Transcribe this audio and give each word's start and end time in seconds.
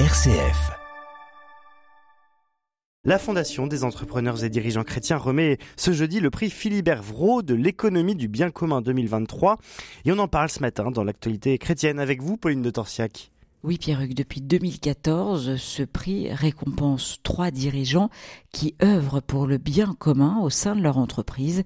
RCF. 0.00 0.72
La 3.04 3.16
Fondation 3.16 3.68
des 3.68 3.84
entrepreneurs 3.84 4.42
et 4.42 4.50
dirigeants 4.50 4.82
chrétiens 4.82 5.18
remet 5.18 5.58
ce 5.76 5.92
jeudi 5.92 6.18
le 6.18 6.30
prix 6.30 6.50
Philibert 6.50 7.00
Vraud 7.00 7.42
de 7.42 7.54
l'économie 7.54 8.16
du 8.16 8.26
bien 8.26 8.50
commun 8.50 8.82
2023. 8.82 9.58
Et 10.04 10.10
on 10.10 10.18
en 10.18 10.26
parle 10.26 10.48
ce 10.48 10.58
matin 10.58 10.90
dans 10.90 11.04
l'actualité 11.04 11.56
chrétienne 11.58 12.00
avec 12.00 12.22
vous, 12.22 12.36
Pauline 12.36 12.62
de 12.62 12.70
Torsiac. 12.70 13.30
Oui, 13.66 13.78
Pierruc, 13.78 14.12
depuis 14.12 14.42
2014, 14.42 15.56
ce 15.56 15.82
prix 15.84 16.30
récompense 16.30 17.20
trois 17.22 17.50
dirigeants 17.50 18.10
qui 18.52 18.76
œuvrent 18.82 19.22
pour 19.22 19.46
le 19.46 19.56
bien 19.56 19.96
commun 19.98 20.38
au 20.42 20.50
sein 20.50 20.76
de 20.76 20.82
leur 20.82 20.98
entreprise. 20.98 21.62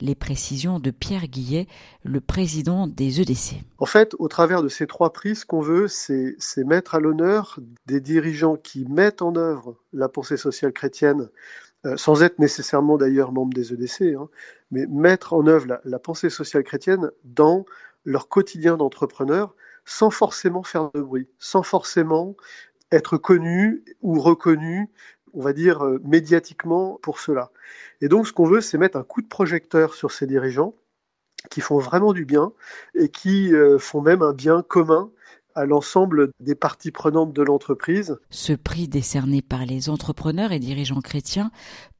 Les 0.00 0.14
précisions 0.14 0.80
de 0.80 0.90
Pierre 0.90 1.26
Guillet, 1.26 1.66
le 2.02 2.22
président 2.22 2.86
des 2.86 3.20
EDC. 3.20 3.56
En 3.76 3.84
fait, 3.84 4.16
au 4.18 4.28
travers 4.28 4.62
de 4.62 4.68
ces 4.68 4.86
trois 4.86 5.12
prix, 5.12 5.36
ce 5.36 5.44
qu'on 5.44 5.60
veut, 5.60 5.86
c'est 5.86 6.38
mettre 6.64 6.94
à 6.94 7.00
l'honneur 7.00 7.58
des 7.84 8.00
dirigeants 8.00 8.56
qui 8.56 8.86
mettent 8.86 9.20
en 9.20 9.36
œuvre 9.36 9.76
la 9.92 10.08
pensée 10.08 10.38
sociale 10.38 10.72
chrétienne 10.72 11.28
euh, 11.84 11.98
sans 11.98 12.22
être 12.22 12.38
nécessairement 12.38 12.96
d'ailleurs 12.96 13.32
membre 13.32 13.52
des 13.52 13.74
EDC, 13.74 14.16
hein, 14.18 14.30
mais 14.70 14.86
mettre 14.86 15.34
en 15.34 15.46
œuvre 15.46 15.66
la, 15.66 15.82
la, 15.84 15.98
pensée 15.98 16.30
sociale 16.30 16.64
chrétienne 16.64 17.10
dans 17.24 17.66
leur 18.06 18.28
quotidien 18.28 18.78
d'entrepreneur 18.78 19.54
sans 19.84 20.10
forcément 20.10 20.62
faire 20.62 20.90
de 20.92 21.00
bruit, 21.00 21.28
sans 21.38 21.62
forcément 21.62 22.36
être 22.90 23.16
connu 23.16 23.84
ou 24.02 24.20
reconnu, 24.20 24.90
on 25.32 25.42
va 25.42 25.52
dire, 25.52 25.84
euh, 25.84 26.00
médiatiquement 26.04 26.98
pour 27.02 27.18
cela. 27.18 27.50
Et 28.00 28.08
donc, 28.08 28.26
ce 28.26 28.32
qu'on 28.32 28.46
veut, 28.46 28.60
c'est 28.60 28.78
mettre 28.78 28.96
un 28.96 29.04
coup 29.04 29.22
de 29.22 29.28
projecteur 29.28 29.94
sur 29.94 30.12
ces 30.12 30.26
dirigeants 30.26 30.74
qui 31.50 31.60
font 31.60 31.78
vraiment 31.78 32.12
du 32.12 32.24
bien 32.24 32.52
et 32.94 33.08
qui 33.08 33.54
euh, 33.54 33.78
font 33.78 34.00
même 34.00 34.22
un 34.22 34.32
bien 34.32 34.62
commun 34.62 35.10
à 35.54 35.66
l'ensemble 35.66 36.30
des 36.40 36.54
parties 36.54 36.90
prenantes 36.90 37.32
de 37.32 37.42
l'entreprise. 37.42 38.18
Ce 38.30 38.52
prix 38.52 38.88
décerné 38.88 39.42
par 39.42 39.64
les 39.66 39.88
entrepreneurs 39.88 40.52
et 40.52 40.58
dirigeants 40.58 41.00
chrétiens 41.00 41.50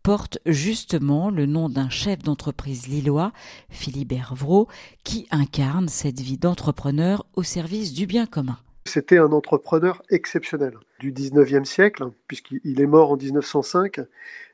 porte 0.03 0.39
justement 0.45 1.31
le 1.31 1.47
nom 1.47 1.69
d'un 1.69 1.89
chef 1.89 2.19
d'entreprise 2.19 2.89
lillois, 2.89 3.33
Philibert 3.70 4.34
Vraud, 4.34 4.69
qui 5.03 5.27
incarne 5.31 5.89
cette 5.89 6.20
vie 6.20 6.37
d'entrepreneur 6.37 7.25
au 7.34 7.43
service 7.43 7.93
du 7.93 8.06
bien 8.06 8.27
commun. 8.27 8.59
C'était 8.87 9.19
un 9.19 9.33
entrepreneur 9.33 10.03
exceptionnel 10.11 10.75
du 11.00 11.11
19e 11.12 11.65
siècle, 11.65 12.11
puisqu'il 12.28 12.81
est 12.81 12.87
mort 12.87 13.12
en 13.12 13.17
1905, 13.17 14.00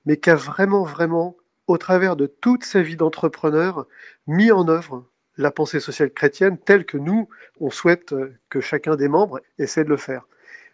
mais 0.07 0.19
qui 0.19 0.31
a 0.31 0.37
vraiment, 0.37 0.85
vraiment, 0.85 1.37
au 1.67 1.79
travers 1.79 2.15
de 2.15 2.27
toute 2.27 2.65
sa 2.65 2.81
vie 2.81 2.97
d'entrepreneur, 2.97 3.87
mis 4.29 4.53
en 4.53 4.69
œuvre 4.69 5.05
la 5.43 5.51
pensée 5.51 5.81
sociale 5.81 6.11
chrétienne 6.11 6.59
telle 6.59 6.85
que 6.85 6.99
nous, 6.99 7.29
on 7.61 7.71
souhaite 7.71 8.15
que 8.49 8.61
chacun 8.61 8.97
des 8.97 9.09
membres 9.09 9.41
essaie 9.59 9.85
de 9.85 9.89
le 9.89 9.97
faire. 9.97 10.27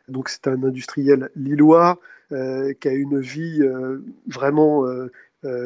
Donc 0.08 0.28
c'est 0.28 0.46
un 0.46 0.62
industriel 0.62 1.30
lillois 1.36 2.00
euh, 2.32 2.72
qui 2.74 2.88
a 2.88 2.92
une 2.92 3.20
vie 3.20 3.60
euh, 3.62 4.02
vraiment 4.26 4.86
euh, 4.86 5.10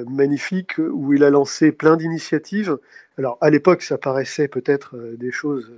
magnifique 0.09 0.75
où 0.79 1.15
il 1.15 1.25
a 1.25 1.31
lancé 1.31 1.73
plein 1.73 1.97
d'initiatives. 1.97 2.79
Alors 3.19 3.39
à 3.41 3.51
l'époque 3.51 3.83
ça 3.83 3.99
paraissait 3.99 4.49
peut-être 4.49 4.97
des 5.17 5.31
choses 5.33 5.73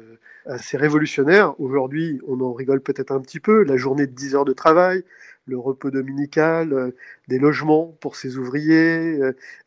assez 0.47 0.77
révolutionnaires. 0.77 1.59
Aujourd'hui 1.61 2.21
on 2.27 2.41
en 2.41 2.53
rigole 2.53 2.81
peut-être 2.81 3.13
un 3.13 3.21
petit 3.21 3.41
peu. 3.41 3.63
La 3.63 3.77
journée 3.77 4.07
de 4.07 4.13
10 4.13 4.35
heures 4.35 4.45
de 4.45 4.53
travail, 4.53 5.05
le 5.47 5.59
repos 5.59 5.91
dominical, 5.91 6.93
des 7.29 7.39
logements 7.39 7.97
pour 8.01 8.17
ses 8.17 8.39
ouvriers, 8.39 9.21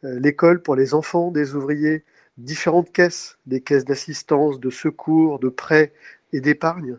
l'école 0.04 0.62
pour 0.62 0.76
les 0.76 0.94
enfants 0.94 1.32
des 1.32 1.56
ouvriers 1.56 2.04
différentes 2.38 2.92
caisses, 2.92 3.38
des 3.46 3.62
caisses 3.62 3.86
d'assistance, 3.86 4.60
de 4.60 4.70
secours, 4.70 5.40
de 5.40 5.50
prêts 5.50 5.94
et 6.34 6.42
d'épargne. 6.42 6.98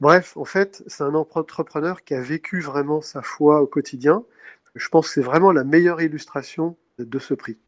Bref, 0.00 0.36
en 0.36 0.44
fait, 0.44 0.82
c'est 0.86 1.02
un 1.02 1.14
entrepreneur 1.14 2.04
qui 2.04 2.14
a 2.14 2.20
vécu 2.20 2.60
vraiment 2.60 3.00
sa 3.00 3.22
foi 3.22 3.60
au 3.60 3.66
quotidien. 3.66 4.24
Je 4.74 4.88
pense 4.88 5.08
que 5.08 5.14
c'est 5.14 5.20
vraiment 5.20 5.52
la 5.52 5.64
meilleure 5.64 6.00
illustration 6.00 6.76
de 6.98 7.18
ce 7.18 7.34
prix. 7.34 7.58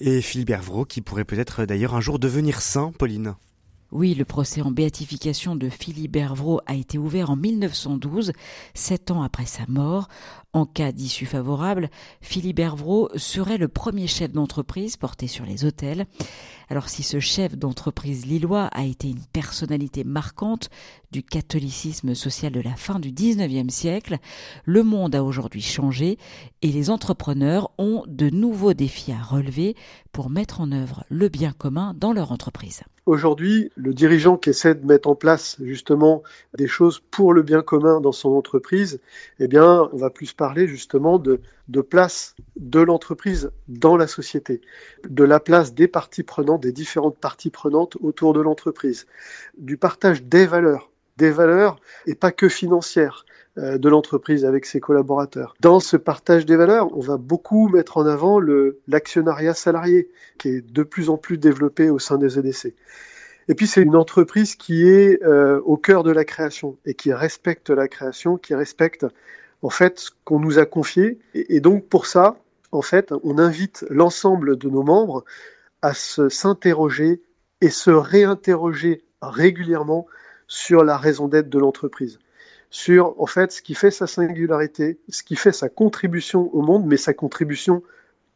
Et 0.00 0.20
Philippe 0.20 0.50
Hervrault, 0.50 0.84
qui 0.84 1.00
pourrait 1.00 1.24
peut-être 1.24 1.64
d'ailleurs 1.64 1.94
un 1.94 2.00
jour 2.00 2.18
devenir 2.18 2.60
saint, 2.60 2.92
Pauline. 2.98 3.34
Oui, 3.92 4.14
le 4.14 4.24
procès 4.24 4.62
en 4.62 4.70
béatification 4.70 5.54
de 5.54 5.68
Philippe 5.68 6.16
Hervrault 6.16 6.62
a 6.66 6.74
été 6.74 6.96
ouvert 6.96 7.28
en 7.30 7.36
1912, 7.36 8.32
sept 8.72 9.10
ans 9.10 9.22
après 9.22 9.44
sa 9.44 9.64
mort. 9.68 10.08
En 10.54 10.66
cas 10.66 10.92
d'issue 10.92 11.24
favorable, 11.24 11.88
Philippe 12.20 12.58
Hervrault 12.58 13.08
serait 13.16 13.56
le 13.56 13.68
premier 13.68 14.06
chef 14.06 14.32
d'entreprise 14.32 14.98
porté 14.98 15.26
sur 15.26 15.46
les 15.46 15.64
hôtels. 15.64 16.04
Alors 16.68 16.90
si 16.90 17.02
ce 17.02 17.20
chef 17.20 17.56
d'entreprise 17.56 18.26
lillois 18.26 18.64
a 18.64 18.84
été 18.84 19.08
une 19.08 19.24
personnalité 19.32 20.04
marquante 20.04 20.68
du 21.10 21.22
catholicisme 21.22 22.14
social 22.14 22.52
de 22.52 22.60
la 22.60 22.74
fin 22.74 22.98
du 22.98 23.12
19e 23.12 23.70
siècle, 23.70 24.18
le 24.66 24.82
monde 24.82 25.14
a 25.14 25.24
aujourd'hui 25.24 25.62
changé 25.62 26.18
et 26.60 26.68
les 26.68 26.90
entrepreneurs 26.90 27.70
ont 27.78 28.04
de 28.06 28.28
nouveaux 28.28 28.74
défis 28.74 29.12
à 29.12 29.22
relever 29.22 29.74
pour 30.12 30.28
mettre 30.28 30.60
en 30.60 30.70
œuvre 30.70 31.04
le 31.08 31.30
bien 31.30 31.52
commun 31.52 31.94
dans 31.96 32.12
leur 32.12 32.30
entreprise. 32.30 32.82
Aujourd'hui, 33.04 33.72
le 33.74 33.92
dirigeant 33.92 34.36
qui 34.36 34.50
essaie 34.50 34.76
de 34.76 34.86
mettre 34.86 35.08
en 35.08 35.16
place 35.16 35.56
justement 35.60 36.22
des 36.56 36.68
choses 36.68 37.02
pour 37.10 37.32
le 37.32 37.42
bien 37.42 37.60
commun 37.60 38.00
dans 38.00 38.12
son 38.12 38.30
entreprise, 38.30 39.00
eh 39.40 39.48
bien, 39.48 39.88
on 39.92 39.96
va 39.96 40.08
plus 40.08 40.32
parler 40.42 40.66
justement 40.66 41.20
de, 41.20 41.40
de 41.68 41.80
place 41.82 42.34
de 42.56 42.80
l'entreprise 42.80 43.52
dans 43.68 43.96
la 43.96 44.08
société, 44.08 44.60
de 45.08 45.22
la 45.22 45.38
place 45.38 45.72
des 45.72 45.86
parties 45.86 46.24
prenantes, 46.24 46.64
des 46.64 46.72
différentes 46.72 47.16
parties 47.16 47.50
prenantes 47.50 47.96
autour 48.00 48.32
de 48.32 48.40
l'entreprise, 48.40 49.06
du 49.56 49.76
partage 49.76 50.24
des 50.24 50.46
valeurs, 50.46 50.90
des 51.16 51.30
valeurs 51.30 51.78
et 52.08 52.16
pas 52.16 52.32
que 52.32 52.48
financières 52.48 53.24
euh, 53.56 53.78
de 53.78 53.88
l'entreprise 53.88 54.44
avec 54.44 54.66
ses 54.66 54.80
collaborateurs. 54.80 55.54
Dans 55.60 55.78
ce 55.78 55.96
partage 55.96 56.44
des 56.44 56.56
valeurs, 56.56 56.88
on 56.98 57.00
va 57.00 57.18
beaucoup 57.18 57.68
mettre 57.68 57.98
en 57.98 58.06
avant 58.06 58.40
l'actionnariat 58.88 59.54
salarié, 59.54 60.08
qui 60.38 60.48
est 60.48 60.60
de 60.60 60.82
plus 60.82 61.08
en 61.08 61.18
plus 61.18 61.38
développé 61.38 61.88
au 61.88 62.00
sein 62.00 62.18
des 62.18 62.36
EDC. 62.36 62.74
Et 63.46 63.54
puis 63.54 63.68
c'est 63.68 63.82
une 63.82 63.94
entreprise 63.94 64.56
qui 64.56 64.88
est 64.88 65.22
euh, 65.22 65.60
au 65.64 65.76
cœur 65.76 66.02
de 66.02 66.10
la 66.10 66.24
création 66.24 66.78
et 66.84 66.94
qui 66.94 67.12
respecte 67.12 67.70
la 67.70 67.86
création, 67.86 68.38
qui 68.38 68.56
respecte 68.56 69.06
en 69.62 69.70
fait 69.70 69.98
ce 70.00 70.10
qu'on 70.24 70.40
nous 70.40 70.58
a 70.58 70.66
confié. 70.66 71.18
Et, 71.34 71.60
donc 71.60 71.86
pour 71.88 72.06
ça, 72.06 72.36
en 72.72 72.82
fait, 72.82 73.12
on 73.22 73.38
invite 73.38 73.84
l'ensemble 73.90 74.56
de 74.56 74.68
nos 74.68 74.82
membres 74.82 75.24
à 75.80 75.94
s'interroger 75.94 77.22
et 77.60 77.70
se 77.70 77.90
réinterroger 77.90 79.04
régulièrement 79.20 80.06
sur 80.46 80.84
la 80.84 80.96
raison 80.96 81.28
d'être 81.28 81.48
de 81.48 81.58
l'entreprise, 81.58 82.18
sur 82.70 83.20
en 83.20 83.26
fait 83.26 83.52
ce 83.52 83.62
qui 83.62 83.74
fait 83.74 83.90
sa 83.90 84.06
singularité, 84.06 84.98
ce 85.08 85.22
qui 85.22 85.36
fait 85.36 85.52
sa 85.52 85.68
contribution 85.68 86.54
au 86.54 86.62
monde, 86.62 86.86
mais 86.86 86.96
sa 86.96 87.14
contribution 87.14 87.82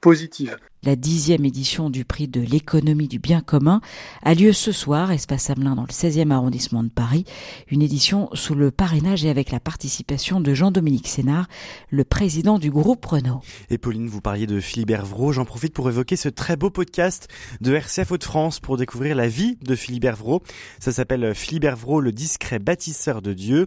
positive. 0.01 0.57
La 0.83 0.95
dixième 0.95 1.45
édition 1.45 1.91
du 1.91 2.05
prix 2.05 2.29
de 2.29 2.41
l'économie 2.41 3.09
du 3.09 3.19
bien 3.19 3.41
commun 3.41 3.81
a 4.23 4.34
lieu 4.34 4.53
ce 4.53 4.71
soir, 4.71 5.11
espace 5.11 5.51
Hamelin 5.51 5.75
dans 5.75 5.83
le 5.83 5.89
16e 5.89 6.31
arrondissement 6.31 6.84
de 6.84 6.89
Paris. 6.89 7.25
Une 7.69 7.83
édition 7.83 8.29
sous 8.33 8.55
le 8.55 8.71
parrainage 8.71 9.25
et 9.25 9.31
avec 9.31 9.51
la 9.51 9.59
participation 9.59 10.41
de 10.41 10.55
Jean-Dominique 10.55 11.09
Sénard, 11.09 11.49
le 11.91 12.05
président 12.05 12.59
du 12.59 12.71
groupe 12.71 13.05
Renault. 13.05 13.41
Et 13.69 13.79
Pauline, 13.79 14.07
vous 14.07 14.21
parliez 14.21 14.47
de 14.47 14.61
Philibert 14.61 15.05
Vraud. 15.05 15.33
J'en 15.33 15.45
profite 15.45 15.75
pour 15.75 15.89
évoquer 15.89 16.17
ce 16.17 16.28
très 16.28 16.57
beau 16.57 16.71
podcast 16.71 17.28
de 17.61 17.75
RCF 17.75 18.13
Hauts-de-France 18.13 18.61
pour 18.61 18.77
découvrir 18.77 19.17
la 19.17 19.27
vie 19.27 19.59
de 19.63 19.75
Philibert 19.75 20.17
Vraud. 20.17 20.43
Ça 20.78 20.93
s'appelle 20.93 21.34
Philibert 21.34 21.77
Vraud, 21.77 22.01
le 22.01 22.13
discret 22.13 22.61
bâtisseur 22.61 23.23
de 23.23 23.33
Dieu. 23.33 23.67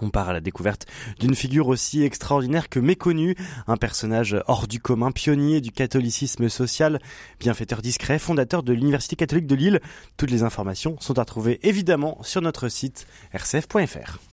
On 0.00 0.10
part 0.10 0.28
à 0.28 0.32
la 0.32 0.40
découverte 0.40 0.86
d'une 1.18 1.34
figure 1.34 1.68
aussi 1.68 2.02
extraordinaire 2.02 2.68
que 2.68 2.80
méconnue, 2.80 3.34
un 3.66 3.76
personnage 3.76 4.36
hors 4.46 4.68
du 4.68 4.80
commun, 4.80 5.10
pionnier 5.10 5.60
du 5.60 5.72
catholicisme 5.72 6.48
social, 6.48 7.00
bienfaiteur 7.40 7.82
discret, 7.82 8.18
fondateur 8.18 8.62
de 8.62 8.72
l'Université 8.72 9.16
catholique 9.16 9.46
de 9.46 9.54
Lille. 9.54 9.80
Toutes 10.16 10.30
les 10.30 10.42
informations 10.42 10.96
sont 11.00 11.18
à 11.18 11.24
trouver 11.24 11.58
évidemment 11.62 12.18
sur 12.22 12.42
notre 12.42 12.68
site 12.68 13.06
rcf.fr. 13.34 14.18